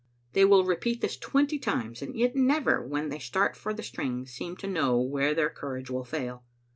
[0.33, 4.25] They will repeat this twenty times, and yet never, when they start for the string,
[4.25, 6.43] seem to know where their courage will fail.